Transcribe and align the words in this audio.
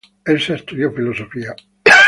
Elsa 0.25 0.55
estudió 0.55 0.91
filosofía. 0.91 1.55